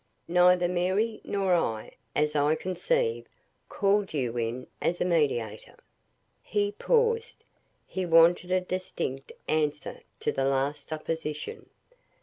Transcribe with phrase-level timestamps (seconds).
[0.27, 3.27] Neither Mary nor I, as I conceive,
[3.69, 5.75] called you in as a mediator."
[6.41, 7.43] He paused;
[7.85, 11.69] he wanted a distinct answer to this last supposition.